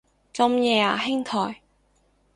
[0.33, 1.61] 咁夜啊兄台